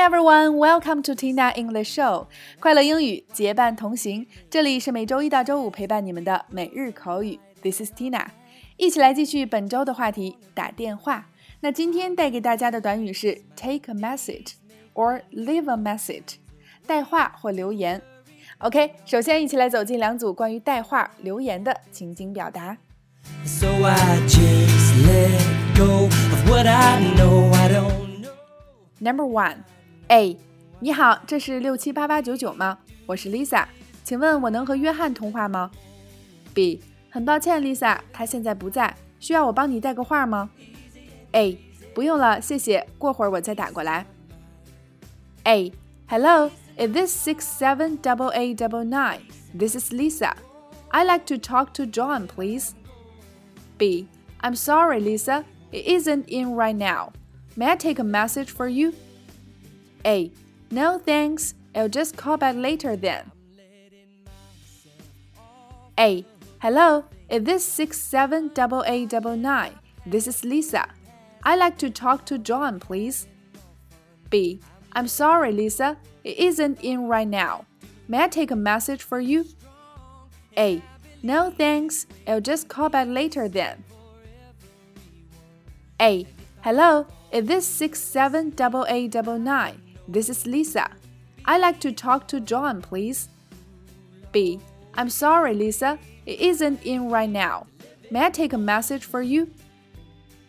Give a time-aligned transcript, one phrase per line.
[0.00, 2.28] everyone, welcome to Tina English Show。
[2.58, 7.38] 快乐英语结伴同行，这里是每周一到周五陪伴你们的每日口语。
[7.60, 8.24] This is Tina，
[8.78, 11.26] 一起来继续本周的话题——打电话。
[11.60, 14.54] 那今天带给大家的短语是 take a message
[14.94, 16.36] or leave a message，
[16.86, 18.00] 带话或留言。
[18.58, 22.78] OK，首先一起来走进两组关于带话、留言的情景表达。
[23.44, 27.96] So I just let go of what I know I don't know.
[28.98, 29.56] Number one,
[30.10, 30.36] A，
[30.80, 32.78] 你好，这是六七八八九九吗？
[33.06, 33.66] 我是 Lisa，
[34.04, 35.70] 请问我能和约翰通话吗？
[36.54, 36.80] B，
[37.10, 40.50] 很抱歉，Lisa，他现在不在，需要我帮你带个话吗？
[41.32, 41.58] A，
[41.94, 44.06] 不用了，谢谢，过会儿我再打过来。
[45.44, 45.72] A,
[46.08, 49.20] hello, is this six seven double eight double nine?
[49.56, 50.34] This is Lisa.
[50.90, 52.74] I like to talk to John, please.
[53.76, 54.06] B.
[54.40, 55.44] I'm sorry, Lisa.
[55.72, 57.12] It isn't in right now.
[57.56, 58.92] May I take a message for you?
[60.05, 60.31] A.
[60.69, 63.31] No thanks, I'll just call back later then.
[65.99, 66.25] A.
[66.59, 69.73] Hello, is this 678899?
[70.05, 70.87] This is Lisa.
[71.43, 73.27] I'd like to talk to John, please.
[74.29, 74.59] B.
[74.93, 77.65] I'm sorry, Lisa, it isn't in right now.
[78.07, 79.45] May I take a message for you?
[80.57, 80.81] A.
[81.23, 83.83] No thanks, I'll just call back later then.
[86.01, 86.25] A.
[86.61, 89.90] Hello, is this 678899?
[90.10, 90.90] This is Lisa.
[91.44, 93.28] I like to talk to John, please.
[94.32, 94.60] B.
[94.94, 95.98] I'm sorry, Lisa.
[96.24, 97.66] It isn't in right now.
[98.10, 99.48] May I take a message for you?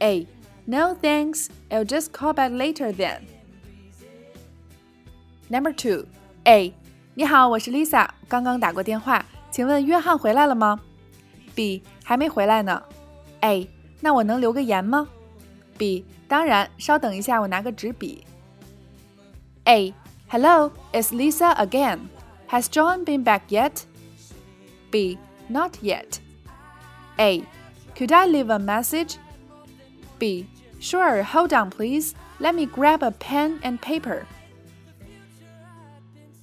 [0.00, 0.26] A.
[0.66, 1.48] No, thanks.
[1.70, 3.26] I'll just call back later then.
[5.48, 6.06] Number two.
[6.44, 6.72] A.
[7.14, 9.24] 你好，我是 Lisa，刚刚打过电话。
[9.50, 10.80] 请问约翰回来了吗？
[11.54, 12.82] B 还没回来呢。
[13.40, 13.68] A
[14.00, 15.08] 那我能留个言吗？
[15.76, 18.24] B 当然，稍等一下，我拿个纸笔。
[19.67, 19.93] A
[20.27, 22.09] Hello, it's Lisa again.
[22.47, 23.85] Has John been back yet?
[24.91, 25.17] B
[25.49, 26.19] Not yet.
[27.19, 27.43] A
[27.95, 29.17] Could I leave a message?
[30.19, 30.47] B
[30.79, 32.15] Sure, hold on please.
[32.39, 34.27] Let me grab a pen and paper.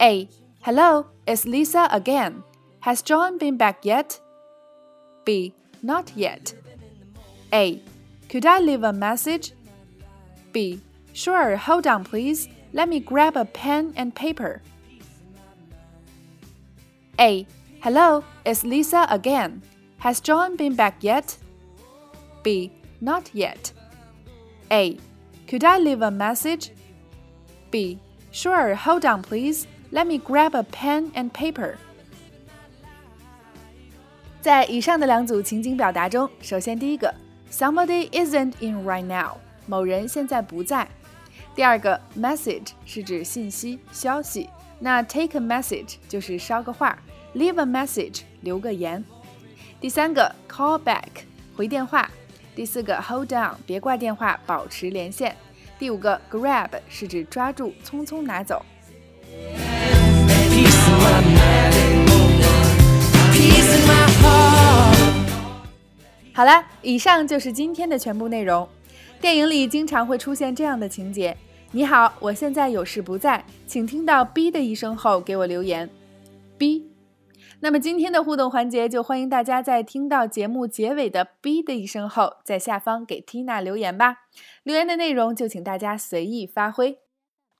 [0.00, 0.28] A
[0.62, 2.44] Hello, it's Lisa again.
[2.80, 4.20] Has John been back yet?
[5.24, 5.54] B.
[5.82, 6.54] Not yet.
[7.52, 7.80] A.
[8.28, 9.52] Could I leave a message?
[10.52, 10.80] B.
[11.12, 12.48] Sure, hold on, please.
[12.73, 14.61] Let me grab a pen and paper.
[17.19, 17.45] A.
[17.81, 19.61] Hello, it's Lisa again.
[19.99, 21.37] Has John been back yet?
[22.43, 22.71] B.
[22.99, 23.71] Not yet.
[24.69, 24.97] A.
[25.47, 26.71] Could I leave a message?
[27.71, 27.99] B.
[28.31, 29.67] Sure, hold on, please.
[29.91, 31.75] Let me grab a pen and paper.
[34.41, 37.13] 在以上的两组情景表达中，首先第一个，
[37.49, 40.87] somebody isn't in right now，某人现在不在。
[41.54, 46.98] 第二个，message 是指信息、消息，那 take a message 就是捎个话
[47.34, 49.04] ，leave a message 留个言。
[49.80, 51.24] 第三个，call back
[51.56, 52.10] 回电话。
[52.54, 55.34] 第四个，hold down 别挂电话，保持连线。
[55.78, 58.64] 第五个，grab 是指抓住，匆匆拿走。
[66.32, 68.68] 好了，以上就是今天的全部内容。
[69.20, 71.36] 电影里经常会出现这样的情节
[71.72, 75.90] ：“你好，我现在有事不在，请听到哔的一声后给我留言。
[76.58, 76.82] 哔。
[77.60, 84.16] 那么今天的互动环节就欢迎大家在听到节目结尾的哔的一声后，在下方给 Tina 留言吧。
[84.62, 86.96] 留言的内容就请大家随意发挥。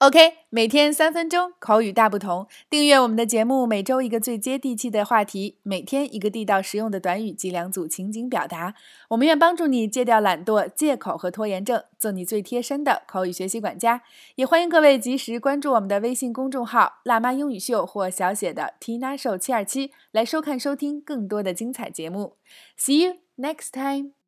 [0.00, 2.46] OK，每天三分钟，口语大不同。
[2.70, 8.74] 订阅我们的节目，每周一个最接地气的话题，每天一个地道实用的短语及两组情景表达。
[9.08, 14.00] 我们愿帮助你戒掉懒惰、借口和拖延症，做你最贴身的口语学习管家。
[14.36, 22.36] 也欢迎各位及时关注我们的微信公众号“辣妈英语秀”或小写的 Tina Show 七二七，来收看收听更多的精彩节目。
[22.78, 24.19] See you next time.